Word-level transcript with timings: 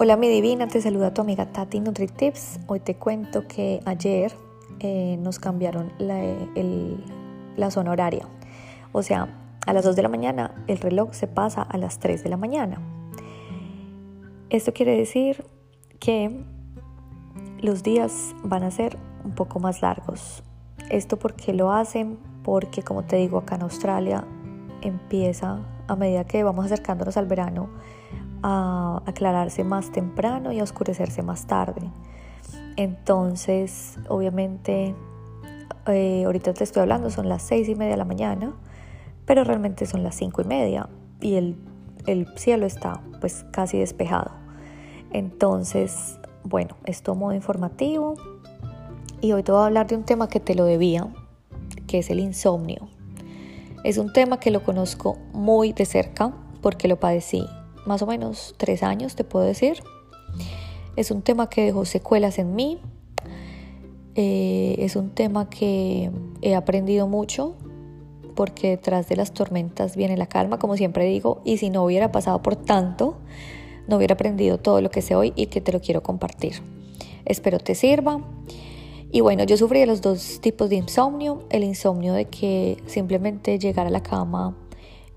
Hola 0.00 0.16
mi 0.16 0.28
divina, 0.28 0.68
te 0.68 0.80
saluda 0.80 1.12
tu 1.12 1.22
amiga 1.22 1.46
Tati 1.46 1.80
NutriTips. 1.80 2.60
Hoy 2.68 2.78
te 2.78 2.94
cuento 2.94 3.48
que 3.48 3.80
ayer 3.84 4.32
eh, 4.78 5.16
nos 5.18 5.40
cambiaron 5.40 5.92
la, 5.98 6.22
la 7.56 7.70
zona 7.72 7.90
horaria. 7.90 8.28
O 8.92 9.02
sea, 9.02 9.26
a 9.66 9.72
las 9.72 9.84
2 9.84 9.96
de 9.96 10.02
la 10.02 10.08
mañana 10.08 10.54
el 10.68 10.78
reloj 10.78 11.14
se 11.14 11.26
pasa 11.26 11.62
a 11.62 11.76
las 11.78 11.98
3 11.98 12.22
de 12.22 12.30
la 12.30 12.36
mañana. 12.36 12.80
Esto 14.50 14.72
quiere 14.72 14.96
decir 14.96 15.44
que 15.98 16.44
los 17.60 17.82
días 17.82 18.36
van 18.44 18.62
a 18.62 18.70
ser 18.70 18.96
un 19.24 19.32
poco 19.32 19.58
más 19.58 19.82
largos. 19.82 20.44
¿Esto 20.90 21.18
porque 21.18 21.52
lo 21.52 21.72
hacen? 21.72 22.20
Porque 22.44 22.84
como 22.84 23.02
te 23.02 23.16
digo, 23.16 23.38
acá 23.38 23.56
en 23.56 23.62
Australia 23.62 24.24
empieza 24.80 25.58
a 25.88 25.96
medida 25.96 26.22
que 26.22 26.44
vamos 26.44 26.66
acercándonos 26.66 27.16
al 27.16 27.26
verano 27.26 27.68
a 28.42 29.02
aclararse 29.06 29.64
más 29.64 29.90
temprano 29.92 30.52
y 30.52 30.60
a 30.60 30.62
oscurecerse 30.62 31.22
más 31.22 31.46
tarde. 31.46 31.90
Entonces, 32.76 33.98
obviamente, 34.08 34.94
eh, 35.86 36.22
ahorita 36.24 36.54
te 36.54 36.64
estoy 36.64 36.82
hablando, 36.82 37.10
son 37.10 37.28
las 37.28 37.42
seis 37.42 37.68
y 37.68 37.74
media 37.74 37.92
de 37.92 37.96
la 37.98 38.04
mañana, 38.04 38.52
pero 39.24 39.44
realmente 39.44 39.86
son 39.86 40.02
las 40.02 40.14
cinco 40.14 40.42
y 40.42 40.44
media 40.44 40.88
y 41.20 41.34
el, 41.34 41.56
el 42.06 42.26
cielo 42.36 42.66
está 42.66 43.00
pues 43.20 43.44
casi 43.50 43.78
despejado. 43.78 44.30
Entonces, 45.12 46.18
bueno, 46.44 46.76
esto 46.84 47.14
modo 47.14 47.34
informativo 47.34 48.14
y 49.20 49.32
hoy 49.32 49.42
te 49.42 49.50
voy 49.50 49.62
a 49.62 49.66
hablar 49.66 49.86
de 49.86 49.96
un 49.96 50.04
tema 50.04 50.28
que 50.28 50.38
te 50.38 50.54
lo 50.54 50.64
debía, 50.64 51.08
que 51.86 51.98
es 51.98 52.10
el 52.10 52.20
insomnio. 52.20 52.88
Es 53.82 53.98
un 53.98 54.12
tema 54.12 54.38
que 54.38 54.50
lo 54.50 54.62
conozco 54.62 55.16
muy 55.32 55.72
de 55.72 55.84
cerca 55.84 56.32
porque 56.62 56.88
lo 56.88 57.00
padecí 57.00 57.46
más 57.88 58.02
o 58.02 58.06
menos 58.06 58.54
tres 58.58 58.84
años, 58.84 59.16
te 59.16 59.24
puedo 59.24 59.44
decir. 59.44 59.82
Es 60.94 61.10
un 61.10 61.22
tema 61.22 61.48
que 61.48 61.64
dejó 61.64 61.84
secuelas 61.84 62.38
en 62.38 62.54
mí. 62.54 62.78
Eh, 64.14 64.76
es 64.78 64.94
un 64.94 65.10
tema 65.10 65.48
que 65.48 66.10
he 66.42 66.54
aprendido 66.54 67.08
mucho 67.08 67.56
porque 68.36 68.70
detrás 68.70 69.08
de 69.08 69.16
las 69.16 69.32
tormentas 69.32 69.96
viene 69.96 70.16
la 70.16 70.26
calma, 70.26 70.60
como 70.60 70.76
siempre 70.76 71.06
digo, 71.06 71.40
y 71.44 71.56
si 71.56 71.70
no 71.70 71.84
hubiera 71.84 72.12
pasado 72.12 72.40
por 72.40 72.54
tanto, 72.54 73.16
no 73.88 73.96
hubiera 73.96 74.14
aprendido 74.14 74.58
todo 74.58 74.80
lo 74.80 74.90
que 74.90 75.02
sé 75.02 75.16
hoy 75.16 75.32
y 75.34 75.46
que 75.46 75.60
te 75.60 75.72
lo 75.72 75.80
quiero 75.80 76.04
compartir. 76.04 76.62
Espero 77.24 77.58
te 77.58 77.74
sirva. 77.74 78.20
Y 79.10 79.22
bueno, 79.22 79.44
yo 79.44 79.56
sufrí 79.56 79.80
de 79.80 79.86
los 79.86 80.02
dos 80.02 80.40
tipos 80.40 80.68
de 80.68 80.76
insomnio. 80.76 81.44
El 81.50 81.64
insomnio 81.64 82.12
de 82.12 82.26
que 82.26 82.76
simplemente 82.86 83.58
llegar 83.58 83.86
a 83.86 83.90
la 83.90 84.02
cama 84.02 84.56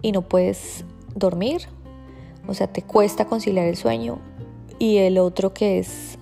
y 0.02 0.14
no 0.14 0.22
puedes 0.22 0.86
dormir, 1.14 1.67
o 2.47 2.53
sea, 2.53 2.67
te 2.67 2.81
cuesta 2.81 3.25
conciliar 3.25 3.66
el 3.67 3.75
sueño. 3.75 4.20
Y 4.80 4.97
el 4.97 5.17
otro 5.17 5.53
que 5.53 5.80
es, 5.80 6.17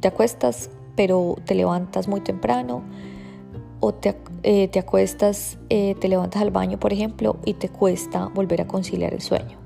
te 0.00 0.08
acuestas, 0.08 0.70
pero 0.96 1.36
te 1.44 1.54
levantas 1.54 2.08
muy 2.08 2.20
temprano. 2.20 2.82
O 3.80 3.94
te, 3.94 4.16
eh, 4.42 4.70
acuestas, 4.76 5.58
eh, 5.68 5.94
te 6.00 6.08
levantas 6.08 6.42
al 6.42 6.50
baño, 6.50 6.80
por 6.80 6.92
ejemplo, 6.92 7.36
y 7.44 7.54
te 7.54 7.68
cuesta 7.68 8.26
volver 8.26 8.62
a 8.62 8.66
conciliar 8.66 9.14
el 9.14 9.20
sueño. 9.20 9.58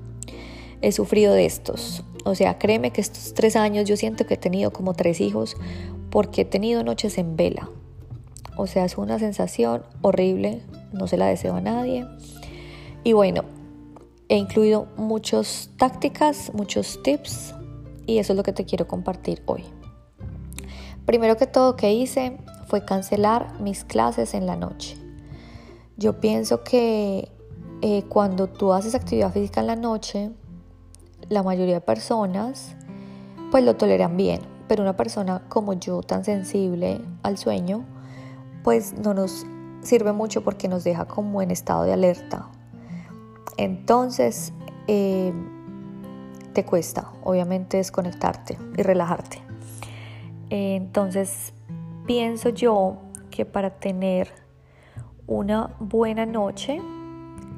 He 0.83 0.93
sufrido 0.93 1.33
de 1.33 1.47
estos. 1.47 2.05
O 2.25 2.35
sea, 2.35 2.59
créeme 2.59 2.91
que 2.91 3.01
estos 3.01 3.33
tres 3.35 3.57
años 3.57 3.89
yo 3.89 3.97
siento 3.97 4.27
que 4.27 4.35
he 4.35 4.39
tenido 4.39 4.73
como 4.73 4.95
tres 4.95 5.21
hijos 5.21 5.57
porque 6.11 6.43
he 6.43 6.45
tenido 6.45 6.85
noches 6.85 7.17
en 7.17 7.37
vela. 7.37 7.71
O 8.57 8.67
sea, 8.67 8.85
es 8.85 8.99
una 8.99 9.19
sensación 9.19 9.83
horrible, 10.03 10.61
no 10.93 11.07
se 11.07 11.17
la 11.17 11.27
deseo 11.27 11.55
a 11.55 11.61
nadie. 11.61 12.07
Y 13.03 13.15
bueno, 13.15 13.45
He 14.33 14.39
incluido 14.39 14.87
muchas 14.97 15.69
tácticas, 15.77 16.53
muchos 16.55 17.03
tips 17.03 17.55
y 18.07 18.17
eso 18.17 18.33
es 18.33 18.37
lo 18.39 18.43
que 18.43 18.55
te 18.55 18.65
quiero 18.65 18.89
compartir 18.89 19.43
hoy. 19.45 19.63
Primero 21.05 21.37
que 21.37 21.47
todo 21.47 21.77
que 21.77 21.93
hice 21.93 22.39
fue 22.67 22.83
cancelar 22.83 23.61
mis 23.61 23.85
clases 23.85 24.33
en 24.33 24.47
la 24.47 24.57
noche. 24.57 24.97
Yo 25.99 26.19
pienso 26.19 26.65
que 26.65 27.31
eh, 27.83 28.05
cuando 28.09 28.47
tú 28.47 28.73
haces 28.73 28.95
actividad 28.95 29.35
física 29.35 29.61
en 29.61 29.67
la 29.67 29.77
noche, 29.77 30.31
la 31.29 31.43
mayoría 31.43 31.75
de 31.75 31.81
personas 31.83 32.75
pues 33.51 33.63
lo 33.65 33.77
toleran 33.77 34.17
bien, 34.17 34.41
pero 34.67 34.83
una 34.83 34.97
persona 34.97 35.43
como 35.51 35.75
yo 35.75 36.01
tan 36.01 36.25
sensible 36.25 37.03
al 37.23 37.37
sueño, 37.37 37.85
pues 38.65 38.95
no 38.95 39.13
nos 39.13 39.45
sirve 39.83 40.13
mucho 40.13 40.43
porque 40.43 40.69
nos 40.69 40.85
deja 40.85 41.05
como 41.05 41.43
en 41.43 41.51
estado 41.51 41.85
de 41.85 41.93
alerta, 41.93 42.49
entonces, 43.57 44.53
eh, 44.87 45.33
te 46.53 46.65
cuesta, 46.65 47.13
obviamente, 47.23 47.77
desconectarte 47.79 48.59
y 48.77 48.83
relajarte. 48.83 49.43
entonces, 50.51 51.55
pienso 52.07 52.51
yo 52.51 52.99
que 53.31 53.47
para 53.47 53.71
tener 53.71 54.29
una 55.27 55.71
buena 55.81 56.27
noche 56.27 56.81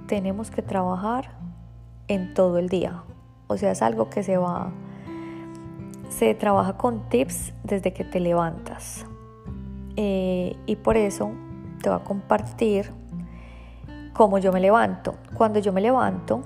tenemos 0.06 0.50
que 0.50 0.62
trabajar 0.62 1.30
en 2.08 2.34
todo 2.34 2.58
el 2.58 2.68
día. 2.68 3.02
O 3.46 3.56
sea, 3.56 3.72
es 3.72 3.82
algo 3.82 4.10
que 4.10 4.22
se 4.22 4.36
va, 4.36 4.70
se 6.08 6.34
trabaja 6.34 6.76
con 6.76 7.08
tips 7.08 7.52
desde 7.64 7.92
que 7.92 8.04
te 8.04 8.20
levantas. 8.20 9.06
Eh, 9.96 10.56
y 10.66 10.76
por 10.76 10.96
eso 10.96 11.30
te 11.82 11.88
voy 11.88 11.98
a 12.00 12.04
compartir 12.04 12.90
cómo 14.14 14.38
yo 14.38 14.52
me 14.52 14.60
levanto. 14.60 15.16
Cuando 15.34 15.58
yo 15.58 15.72
me 15.72 15.82
levanto, 15.82 16.42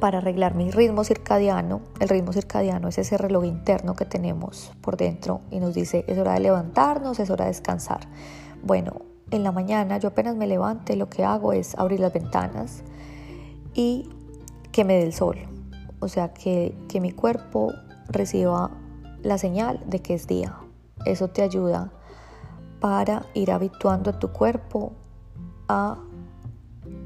para 0.00 0.18
arreglar 0.18 0.54
mi 0.54 0.70
ritmo 0.70 1.04
circadiano, 1.04 1.82
el 2.00 2.08
ritmo 2.08 2.32
circadiano 2.32 2.88
es 2.88 2.98
ese 2.98 3.18
reloj 3.18 3.44
interno 3.44 3.94
que 3.94 4.06
tenemos 4.06 4.72
por 4.80 4.96
dentro 4.96 5.42
y 5.50 5.60
nos 5.60 5.74
dice 5.74 6.04
es 6.08 6.18
hora 6.18 6.32
de 6.32 6.40
levantarnos, 6.40 7.20
es 7.20 7.30
hora 7.30 7.44
de 7.44 7.50
descansar. 7.50 8.00
Bueno, 8.62 9.02
en 9.30 9.44
la 9.44 9.52
mañana 9.52 9.98
yo 9.98 10.08
apenas 10.08 10.34
me 10.34 10.46
levante, 10.46 10.96
lo 10.96 11.08
que 11.08 11.22
hago 11.22 11.52
es 11.52 11.78
abrir 11.78 12.00
las 12.00 12.12
ventanas 12.12 12.82
y 13.74 14.08
que 14.72 14.84
me 14.84 14.94
dé 14.94 15.04
el 15.04 15.12
sol. 15.12 15.36
O 16.00 16.08
sea, 16.08 16.32
que, 16.32 16.74
que 16.88 17.00
mi 17.00 17.12
cuerpo 17.12 17.72
reciba 18.08 18.70
la 19.22 19.36
señal 19.36 19.82
de 19.86 20.00
que 20.00 20.14
es 20.14 20.26
día. 20.26 20.56
Eso 21.04 21.28
te 21.28 21.42
ayuda 21.42 21.92
para 22.80 23.26
ir 23.34 23.52
habituando 23.52 24.10
a 24.10 24.18
tu 24.18 24.32
cuerpo 24.32 24.92
a 25.68 25.98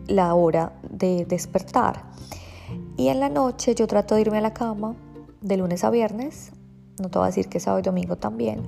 la 0.07 0.35
hora 0.35 0.73
de 0.91 1.25
despertar. 1.25 2.05
Y 2.97 3.09
en 3.09 3.21
la 3.21 3.29
noche 3.29 3.75
yo 3.75 3.87
trato 3.87 4.15
de 4.15 4.23
irme 4.23 4.39
a 4.39 4.41
la 4.41 4.55
cama 4.55 4.97
de 5.41 5.57
lunes 5.57 5.85
a 5.85 5.91
viernes, 5.91 6.53
no 7.01 7.11
te 7.11 7.19
voy 7.19 7.27
a 7.27 7.29
decir 7.29 7.49
que 7.49 7.61
sábado 7.61 7.81
y 7.81 7.83
domingo 7.83 8.17
también, 8.17 8.63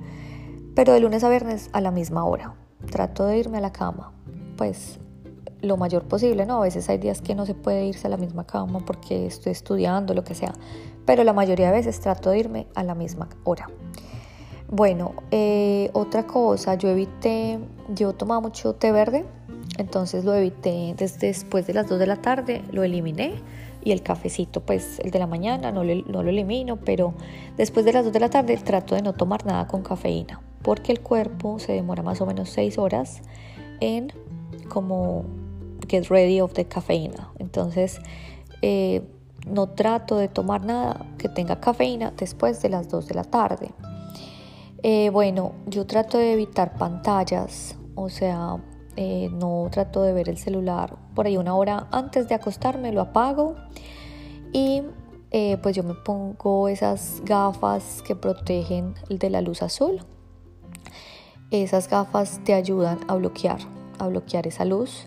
pero 0.75 0.93
de 0.93 0.99
lunes 0.99 1.23
a 1.23 1.29
viernes 1.29 1.69
a 1.73 1.81
la 1.81 1.91
misma 1.91 2.25
hora. 2.25 2.55
Trato 2.91 3.25
de 3.25 3.37
irme 3.37 3.57
a 3.57 3.61
la 3.61 3.71
cama, 3.71 4.13
pues 4.57 4.99
lo 5.61 5.77
mayor 5.77 6.03
posible, 6.03 6.45
¿no? 6.45 6.57
A 6.57 6.61
veces 6.61 6.87
hay 6.89 6.97
días 6.97 7.21
que 7.21 7.35
no 7.35 7.45
se 7.45 7.55
puede 7.55 7.85
irse 7.85 8.07
a 8.07 8.09
la 8.09 8.17
misma 8.17 8.45
cama 8.45 8.79
porque 8.85 9.25
estoy 9.25 9.51
estudiando, 9.51 10.13
lo 10.13 10.23
que 10.23 10.35
sea, 10.35 10.53
pero 11.05 11.23
la 11.23 11.33
mayoría 11.33 11.67
de 11.67 11.77
veces 11.77 11.99
trato 11.99 12.29
de 12.29 12.39
irme 12.39 12.67
a 12.75 12.83
la 12.83 12.95
misma 12.95 13.29
hora. 13.43 13.67
Bueno, 14.69 15.13
eh, 15.31 15.89
otra 15.93 16.27
cosa, 16.27 16.75
yo 16.75 16.89
evité, 16.89 17.59
yo 17.95 18.13
tomaba 18.13 18.41
mucho 18.41 18.73
té 18.73 18.91
verde, 18.91 19.25
entonces 19.77 20.25
lo 20.25 20.33
evité 20.33 20.95
después 20.97 21.67
de 21.67 21.73
las 21.73 21.87
2 21.87 21.99
de 21.99 22.07
la 22.07 22.17
tarde, 22.17 22.63
lo 22.71 22.83
eliminé 22.83 23.35
y 23.83 23.91
el 23.91 24.01
cafecito, 24.01 24.61
pues 24.61 24.99
el 24.99 25.11
de 25.11 25.19
la 25.19 25.27
mañana 25.27 25.71
no 25.71 25.83
lo, 25.83 25.95
no 25.95 26.23
lo 26.23 26.29
elimino, 26.29 26.77
pero 26.77 27.13
después 27.57 27.85
de 27.85 27.93
las 27.93 28.03
2 28.03 28.13
de 28.13 28.19
la 28.19 28.29
tarde 28.29 28.57
trato 28.57 28.95
de 28.95 29.01
no 29.01 29.13
tomar 29.13 29.45
nada 29.45 29.67
con 29.67 29.81
cafeína, 29.81 30.41
porque 30.61 30.91
el 30.91 31.01
cuerpo 31.01 31.59
se 31.59 31.73
demora 31.73 32.03
más 32.03 32.19
o 32.21 32.25
menos 32.25 32.49
6 32.49 32.77
horas 32.77 33.21
en 33.79 34.11
como 34.67 35.25
get 35.87 36.07
ready 36.09 36.41
of 36.41 36.53
the 36.53 36.65
cafeína. 36.65 37.31
Entonces 37.39 37.99
eh, 38.61 39.03
no 39.49 39.67
trato 39.69 40.17
de 40.17 40.27
tomar 40.27 40.65
nada 40.65 41.05
que 41.17 41.29
tenga 41.29 41.59
cafeína 41.59 42.13
después 42.17 42.61
de 42.61 42.69
las 42.69 42.89
2 42.89 43.07
de 43.07 43.15
la 43.15 43.23
tarde. 43.23 43.71
Eh, 44.83 45.09
bueno, 45.09 45.53
yo 45.65 45.85
trato 45.85 46.17
de 46.17 46.33
evitar 46.33 46.75
pantallas, 46.77 47.75
o 47.95 48.09
sea, 48.09 48.57
eh, 48.97 49.29
no 49.31 49.69
trato 49.71 50.01
de 50.01 50.11
ver 50.11 50.27
el 50.27 50.37
celular 50.37 50.97
por 51.13 51.27
ahí 51.27 51.37
una 51.37 51.55
hora 51.55 51.87
antes 51.91 52.27
de 52.27 52.35
acostarme, 52.35 52.91
lo 52.91 53.01
apago 53.01 53.55
y 54.51 54.81
eh, 55.29 55.57
pues 55.61 55.75
yo 55.75 55.83
me 55.83 55.93
pongo 55.93 56.67
esas 56.67 57.21
gafas 57.23 58.01
que 58.01 58.15
protegen 58.15 58.95
de 59.07 59.29
la 59.29 59.41
luz 59.41 59.61
azul. 59.61 59.99
Esas 61.51 61.87
gafas 61.89 62.41
te 62.43 62.53
ayudan 62.53 62.99
a 63.07 63.15
bloquear, 63.15 63.59
a 63.99 64.07
bloquear 64.07 64.47
esa 64.47 64.65
luz. 64.65 65.05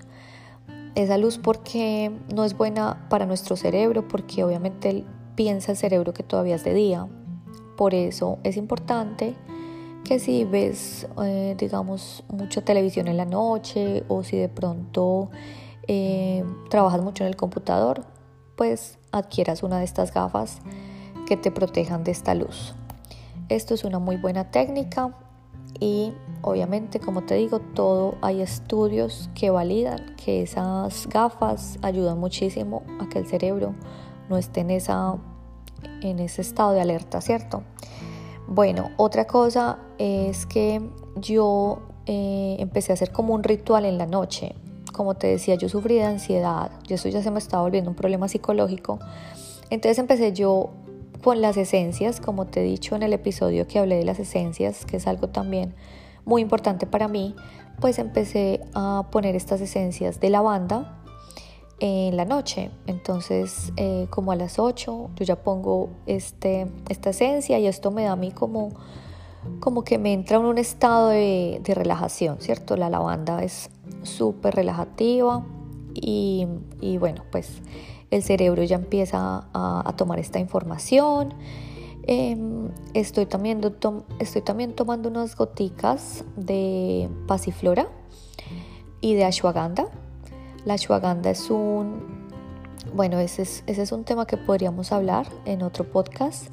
Esa 0.94 1.18
luz 1.18 1.38
porque 1.38 2.12
no 2.34 2.44
es 2.44 2.56
buena 2.56 3.06
para 3.10 3.26
nuestro 3.26 3.56
cerebro, 3.56 4.06
porque 4.06 4.44
obviamente 4.44 5.04
piensa 5.34 5.72
el 5.72 5.78
cerebro 5.78 6.12
que 6.14 6.22
todavía 6.22 6.54
es 6.54 6.64
de 6.64 6.74
día. 6.74 7.08
Por 7.76 7.94
eso 7.94 8.38
es 8.44 8.56
importante 8.56 9.34
que 10.04 10.18
si 10.18 10.44
ves, 10.44 11.06
eh, 11.22 11.54
digamos, 11.58 12.24
mucha 12.28 12.62
televisión 12.62 13.08
en 13.08 13.16
la 13.16 13.24
noche 13.24 14.04
o 14.08 14.22
si 14.22 14.36
de 14.36 14.48
pronto 14.48 15.30
eh, 15.86 16.44
trabajas 16.68 17.02
mucho 17.02 17.24
en 17.24 17.28
el 17.28 17.36
computador, 17.36 18.04
pues 18.56 18.98
adquieras 19.12 19.62
una 19.62 19.78
de 19.78 19.84
estas 19.84 20.12
gafas 20.12 20.58
que 21.26 21.36
te 21.36 21.50
protejan 21.50 22.04
de 22.04 22.10
esta 22.10 22.34
luz. 22.34 22.74
Esto 23.48 23.74
es 23.74 23.84
una 23.84 23.98
muy 23.98 24.16
buena 24.16 24.50
técnica 24.50 25.14
y 25.78 26.12
obviamente 26.42 27.00
como 27.00 27.22
te 27.22 27.34
digo 27.34 27.60
todo 27.60 28.14
hay 28.22 28.40
estudios 28.40 29.30
que 29.34 29.50
validan 29.50 30.14
que 30.16 30.42
esas 30.42 31.08
gafas 31.08 31.78
ayudan 31.82 32.18
muchísimo 32.18 32.82
a 33.00 33.08
que 33.08 33.18
el 33.18 33.26
cerebro 33.26 33.74
no 34.28 34.36
esté 34.36 34.60
en 34.60 34.70
esa 34.70 35.16
en 36.02 36.18
ese 36.18 36.42
estado 36.42 36.72
de 36.72 36.80
alerta 36.80 37.20
cierto 37.20 37.62
bueno 38.50 38.90
otra 38.98 39.26
cosa 39.26 39.78
es 39.96 40.44
que 40.44 40.82
yo 41.16 41.78
eh, 42.06 42.56
empecé 42.58 42.92
a 42.92 42.94
hacer 42.94 43.12
como 43.12 43.34
un 43.34 43.44
ritual 43.44 43.84
en 43.84 43.96
la 43.96 44.06
noche. 44.06 44.54
Como 44.92 45.14
te 45.14 45.28
decía 45.28 45.54
yo 45.54 45.68
sufrí 45.68 45.94
de 45.94 46.04
ansiedad. 46.04 46.72
Y 46.88 46.94
eso 46.94 47.08
ya 47.08 47.22
se 47.22 47.30
me 47.30 47.38
estaba 47.38 47.62
volviendo 47.62 47.88
un 47.88 47.96
problema 47.96 48.28
psicológico. 48.28 48.98
Entonces 49.70 49.98
empecé 49.98 50.32
yo 50.32 50.70
con 51.22 51.40
las 51.40 51.56
esencias, 51.56 52.20
como 52.20 52.46
te 52.46 52.60
he 52.60 52.64
dicho 52.64 52.96
en 52.96 53.04
el 53.04 53.12
episodio 53.12 53.68
que 53.68 53.78
hablé 53.78 53.96
de 53.96 54.04
las 54.04 54.18
esencias, 54.18 54.84
que 54.84 54.96
es 54.96 55.06
algo 55.06 55.28
también 55.28 55.74
muy 56.24 56.42
importante 56.42 56.86
para 56.86 57.08
mí, 57.08 57.36
pues 57.80 57.98
empecé 57.98 58.60
a 58.74 59.06
poner 59.12 59.36
estas 59.36 59.60
esencias 59.60 60.18
de 60.18 60.30
lavanda 60.30 60.99
en 61.80 62.16
la 62.16 62.24
noche. 62.24 62.70
Entonces, 62.86 63.72
eh, 63.76 64.06
como 64.10 64.32
a 64.32 64.36
las 64.36 64.58
8, 64.58 65.10
yo 65.16 65.24
ya 65.24 65.42
pongo 65.42 65.90
este, 66.06 66.66
esta 66.88 67.10
esencia 67.10 67.58
y 67.58 67.66
esto 67.66 67.90
me 67.90 68.04
da 68.04 68.12
a 68.12 68.16
mí 68.16 68.30
como, 68.30 68.70
como 69.58 69.82
que 69.82 69.98
me 69.98 70.12
entra 70.12 70.36
en 70.36 70.44
un 70.44 70.58
estado 70.58 71.08
de, 71.08 71.60
relajación, 71.66 72.40
¿cierto? 72.40 72.76
La 72.76 72.90
lavanda 72.90 73.42
es 73.42 73.70
súper 74.02 74.54
relajativa 74.54 75.44
y, 75.94 76.46
y 76.80 76.98
bueno, 76.98 77.24
pues 77.32 77.60
el 78.10 78.22
cerebro 78.22 78.62
ya 78.64 78.76
empieza 78.76 79.44
a, 79.52 79.94
tomar 79.96 80.18
esta 80.18 80.38
información. 80.38 81.34
Em, 82.02 82.68
estoy, 82.94 83.26
también, 83.26 83.60
estoy 84.18 84.42
también 84.42 84.74
tomando 84.74 85.08
unas 85.08 85.36
goticas 85.36 86.24
de 86.36 87.08
pasiflora 87.26 87.88
y 89.00 89.14
de 89.14 89.24
ashwagandha. 89.24 89.86
La 90.64 90.74
ashwagandha 90.74 91.30
es 91.30 91.50
un, 91.50 92.28
bueno, 92.94 93.18
ese 93.18 93.42
es, 93.42 93.64
ese 93.66 93.82
es 93.82 93.92
un 93.92 94.04
tema 94.04 94.26
que 94.26 94.36
podríamos 94.36 94.92
hablar 94.92 95.26
en 95.46 95.62
otro 95.62 95.84
podcast, 95.84 96.48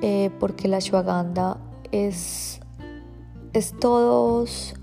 eh, 0.00 0.30
porque 0.40 0.66
la 0.66 0.78
ashwagandha 0.78 1.58
es, 1.92 2.60
es 3.52 3.78
todos 3.78 4.74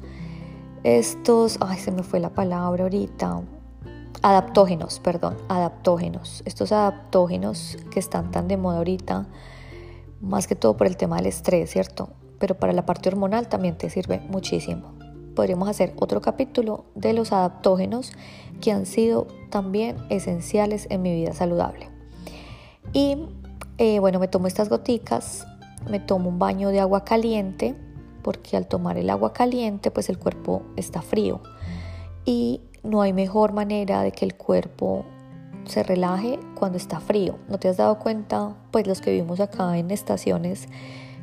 estos, 0.84 1.58
ay, 1.60 1.78
se 1.78 1.92
me 1.92 2.04
fue 2.04 2.22
la 2.22 2.30
palabra 2.30 2.84
ahorita, 2.84 3.42
adaptógenos, 4.22 5.00
perdón, 5.00 5.36
adaptógenos. 5.50 6.42
Estos 6.46 6.72
adaptógenos 6.72 7.78
que 7.92 8.00
están 8.00 8.32
tan 8.32 8.48
de 8.48 8.56
moda 8.56 8.78
ahorita, 8.78 9.28
más 10.22 10.48
que 10.48 10.56
todo 10.56 10.78
por 10.78 10.88
el 10.88 10.96
tema 10.96 11.18
del 11.18 11.26
estrés, 11.28 11.70
¿cierto? 11.72 12.10
Pero 12.40 12.56
para 12.56 12.72
la 12.72 12.86
parte 12.86 13.10
hormonal 13.10 13.50
también 13.50 13.78
te 13.78 13.90
sirve 13.90 14.20
muchísimo. 14.30 14.99
Podríamos 15.40 15.70
hacer 15.70 15.94
otro 15.96 16.20
capítulo 16.20 16.84
de 16.96 17.14
los 17.14 17.32
adaptógenos 17.32 18.12
que 18.60 18.74
han 18.74 18.86
sido 18.86 19.26
también 19.50 19.96
esenciales 20.10 20.86
en 20.90 21.02
mi 21.02 21.16
vida 21.16 21.32
saludable. 21.32 21.88
Y 22.92 23.16
eh, 23.78 24.00
bueno, 24.00 24.20
me 24.20 24.28
tomo 24.28 24.48
estas 24.48 24.68
goticas, 24.68 25.48
me 25.90 26.02
tomo 26.02 26.28
un 26.28 26.40
baño 26.40 26.72
de 26.72 26.82
agua 26.82 27.06
caliente, 27.06 27.74
porque 28.22 28.58
al 28.58 28.68
tomar 28.68 28.98
el 28.98 29.10
agua 29.10 29.32
caliente, 29.32 29.92
pues 29.92 30.10
el 30.10 30.20
cuerpo 30.20 30.62
está 30.76 31.02
frío. 31.02 31.40
Y 32.26 32.60
no 32.84 33.02
hay 33.02 33.14
mejor 33.14 33.54
manera 33.54 34.04
de 34.04 34.12
que 34.12 34.26
el 34.26 34.36
cuerpo 34.36 35.06
se 35.64 35.84
relaje 35.84 36.38
cuando 36.56 36.78
está 36.78 37.00
frío. 37.00 37.38
¿No 37.48 37.60
te 37.60 37.70
has 37.70 37.78
dado 37.78 37.98
cuenta, 37.98 38.58
pues 38.72 38.86
los 38.88 39.00
que 39.00 39.12
vivimos 39.12 39.40
acá 39.40 39.78
en 39.78 39.90
estaciones, 39.90 40.68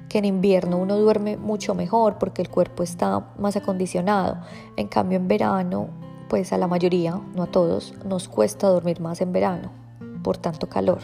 que 0.09 0.19
en 0.19 0.25
invierno 0.25 0.79
uno 0.79 0.97
duerme 0.97 1.37
mucho 1.37 1.75
mejor 1.75 2.19
porque 2.19 2.43
el 2.43 2.49
cuerpo 2.49 2.83
está 2.83 3.29
más 3.39 3.57
acondicionado? 3.57 4.39
En 4.77 4.89
cambio 4.89 5.17
en 5.17 5.29
verano, 5.29 5.89
pues 6.29 6.53
a 6.53 6.59
la 6.59 6.67
mayoría, 6.67 7.21
no 7.35 7.43
a 7.43 7.47
todos, 7.47 7.95
nos 8.05 8.29
cuesta 8.29 8.69
dormir 8.69 9.01
más 9.01 9.21
en 9.21 9.33
verano 9.33 9.71
por 10.23 10.37
tanto 10.37 10.69
calor. 10.69 10.99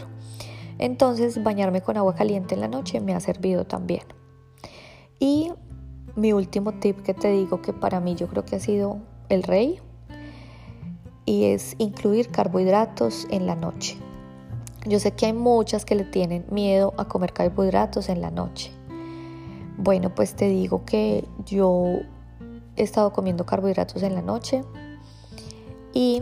Entonces 0.79 1.41
bañarme 1.41 1.81
con 1.81 1.95
agua 1.95 2.13
caliente 2.13 2.55
en 2.55 2.61
la 2.61 2.67
noche 2.67 2.99
me 2.99 3.15
ha 3.15 3.19
servido 3.19 3.65
también. 3.65 4.03
Y 5.17 5.53
mi 6.15 6.33
último 6.33 6.73
tip 6.73 7.01
que 7.03 7.13
te 7.13 7.31
digo 7.31 7.61
que 7.61 7.71
para 7.71 7.99
mí 7.99 8.15
yo 8.15 8.27
creo 8.27 8.43
que 8.43 8.57
ha 8.57 8.59
sido 8.59 8.97
el 9.29 9.43
rey 9.43 9.79
y 11.25 11.45
es 11.45 11.75
incluir 11.77 12.29
carbohidratos 12.29 13.27
en 13.29 13.47
la 13.47 13.55
noche. 13.55 13.97
Yo 14.85 14.99
sé 14.99 15.13
que 15.13 15.27
hay 15.27 15.33
muchas 15.33 15.85
que 15.85 15.95
le 15.95 16.03
tienen 16.03 16.45
miedo 16.51 16.93
a 16.97 17.05
comer 17.05 17.31
carbohidratos 17.31 18.09
en 18.09 18.19
la 18.19 18.31
noche. 18.31 18.73
Bueno, 19.77 20.13
pues 20.13 20.35
te 20.35 20.47
digo 20.47 20.85
que 20.85 21.27
yo 21.45 22.01
he 22.75 22.83
estado 22.83 23.11
comiendo 23.13 23.45
carbohidratos 23.45 24.03
en 24.03 24.15
la 24.15 24.21
noche 24.21 24.63
y 25.93 26.21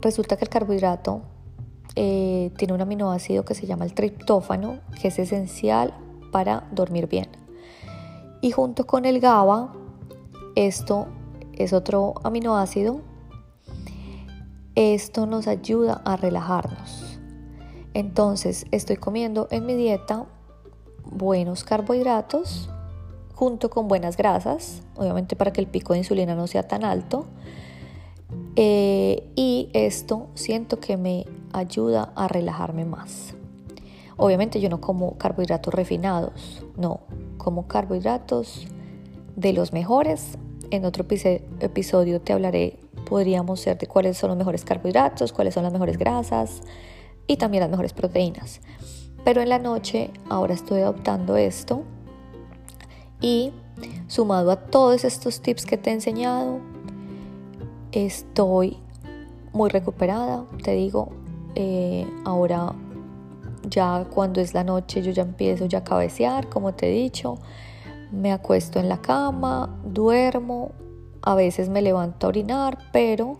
resulta 0.00 0.36
que 0.36 0.44
el 0.44 0.50
carbohidrato 0.50 1.22
eh, 1.94 2.52
tiene 2.56 2.74
un 2.74 2.80
aminoácido 2.80 3.44
que 3.44 3.54
se 3.54 3.66
llama 3.66 3.84
el 3.84 3.94
triptófano, 3.94 4.80
que 5.00 5.08
es 5.08 5.18
esencial 5.18 5.94
para 6.32 6.68
dormir 6.72 7.08
bien. 7.08 7.28
Y 8.40 8.50
junto 8.50 8.86
con 8.86 9.04
el 9.04 9.20
GABA, 9.20 9.72
esto 10.54 11.08
es 11.54 11.72
otro 11.72 12.14
aminoácido 12.22 13.00
esto 14.80 15.26
nos 15.26 15.48
ayuda 15.48 16.02
a 16.04 16.16
relajarnos. 16.16 17.18
Entonces 17.94 18.64
estoy 18.70 18.96
comiendo 18.96 19.48
en 19.50 19.66
mi 19.66 19.74
dieta 19.74 20.26
buenos 21.10 21.64
carbohidratos 21.64 22.70
junto 23.34 23.70
con 23.70 23.86
buenas 23.88 24.16
grasas, 24.16 24.82
obviamente 24.96 25.36
para 25.36 25.52
que 25.52 25.60
el 25.60 25.68
pico 25.68 25.92
de 25.92 26.00
insulina 26.00 26.34
no 26.34 26.46
sea 26.46 26.64
tan 26.64 26.84
alto. 26.84 27.26
Eh, 28.56 29.30
y 29.36 29.70
esto 29.72 30.28
siento 30.34 30.80
que 30.80 30.96
me 30.96 31.24
ayuda 31.52 32.12
a 32.16 32.26
relajarme 32.26 32.84
más. 32.84 33.34
Obviamente 34.16 34.60
yo 34.60 34.68
no 34.68 34.80
como 34.80 35.16
carbohidratos 35.16 35.72
refinados, 35.72 36.64
no, 36.76 37.00
como 37.36 37.68
carbohidratos 37.68 38.66
de 39.36 39.52
los 39.52 39.72
mejores. 39.72 40.36
En 40.70 40.84
otro 40.84 41.06
episodio 41.08 42.20
te 42.20 42.32
hablaré 42.32 42.80
podríamos 43.08 43.60
ser 43.60 43.78
de 43.78 43.86
cuáles 43.86 44.18
son 44.18 44.28
los 44.28 44.36
mejores 44.36 44.64
carbohidratos, 44.64 45.32
cuáles 45.32 45.54
son 45.54 45.62
las 45.62 45.72
mejores 45.72 45.96
grasas 45.96 46.60
y 47.26 47.36
también 47.36 47.62
las 47.62 47.70
mejores 47.70 47.92
proteínas. 47.92 48.60
Pero 49.24 49.42
en 49.42 49.48
la 49.48 49.58
noche 49.58 50.10
ahora 50.28 50.54
estoy 50.54 50.80
adoptando 50.80 51.36
esto 51.36 51.82
y 53.20 53.52
sumado 54.06 54.50
a 54.50 54.56
todos 54.56 55.04
estos 55.04 55.40
tips 55.40 55.66
que 55.66 55.76
te 55.76 55.90
he 55.90 55.92
enseñado, 55.92 56.60
estoy 57.92 58.78
muy 59.52 59.70
recuperada, 59.70 60.44
te 60.62 60.72
digo, 60.72 61.10
eh, 61.54 62.06
ahora 62.24 62.74
ya 63.68 64.06
cuando 64.14 64.40
es 64.40 64.54
la 64.54 64.64
noche 64.64 65.02
yo 65.02 65.10
ya 65.10 65.22
empiezo 65.22 65.66
ya 65.66 65.78
a 65.78 65.84
cabecear, 65.84 66.48
como 66.48 66.74
te 66.74 66.88
he 66.88 67.02
dicho, 67.02 67.38
me 68.12 68.32
acuesto 68.32 68.78
en 68.78 68.88
la 68.88 68.98
cama, 68.98 69.78
duermo, 69.84 70.72
a 71.22 71.34
veces 71.34 71.68
me 71.68 71.82
levanto 71.82 72.26
a 72.26 72.28
orinar, 72.28 72.78
pero 72.92 73.38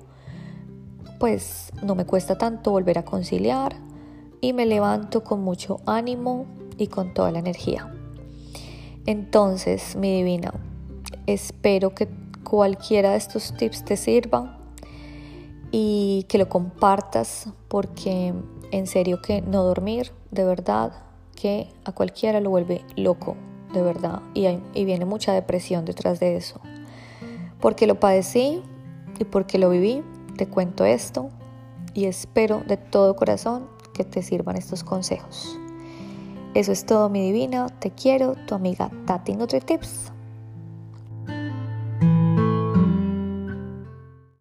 pues 1.18 1.72
no 1.82 1.94
me 1.94 2.04
cuesta 2.04 2.36
tanto 2.36 2.70
volver 2.70 2.98
a 2.98 3.04
conciliar 3.04 3.74
y 4.40 4.52
me 4.52 4.66
levanto 4.66 5.24
con 5.24 5.42
mucho 5.42 5.80
ánimo 5.86 6.46
y 6.76 6.88
con 6.88 7.14
toda 7.14 7.30
la 7.30 7.38
energía. 7.38 7.92
Entonces, 9.06 9.96
mi 9.96 10.14
divina, 10.16 10.52
espero 11.26 11.94
que 11.94 12.08
cualquiera 12.44 13.12
de 13.12 13.18
estos 13.18 13.56
tips 13.56 13.84
te 13.84 13.96
sirva 13.96 14.58
y 15.70 16.24
que 16.28 16.38
lo 16.38 16.48
compartas 16.48 17.48
porque 17.68 18.34
en 18.70 18.86
serio 18.86 19.20
que 19.22 19.42
no 19.42 19.64
dormir, 19.64 20.12
de 20.30 20.44
verdad, 20.44 20.92
que 21.34 21.68
a 21.84 21.92
cualquiera 21.92 22.40
lo 22.40 22.50
vuelve 22.50 22.82
loco, 22.96 23.36
de 23.72 23.82
verdad, 23.82 24.22
y, 24.34 24.46
y 24.46 24.84
viene 24.84 25.04
mucha 25.04 25.32
depresión 25.32 25.84
detrás 25.84 26.20
de 26.20 26.36
eso. 26.36 26.60
Porque 27.60 27.86
lo 27.86 27.98
padecí 27.98 28.62
y 29.18 29.24
porque 29.24 29.58
lo 29.58 29.70
viví, 29.70 30.02
te 30.36 30.46
cuento 30.46 30.84
esto 30.84 31.30
y 31.94 32.06
espero 32.06 32.62
de 32.66 32.76
todo 32.76 33.16
corazón 33.16 33.66
que 33.98 34.04
te 34.04 34.22
sirvan 34.22 34.56
estos 34.56 34.84
consejos. 34.84 35.58
Eso 36.54 36.70
es 36.70 36.86
todo 36.86 37.08
mi 37.08 37.20
divina, 37.20 37.66
te 37.80 37.90
quiero, 37.90 38.34
tu 38.46 38.54
amiga 38.54 38.90
Tati 39.06 39.34
NutriTips. 39.34 40.12